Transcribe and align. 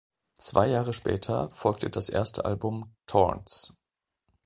Zwei 0.39 0.67
Jahre 0.67 0.93
später 0.93 1.51
folgte 1.51 1.91
das 1.91 2.09
erste 2.09 2.43
Album 2.43 2.95
"Thorns". 3.05 3.77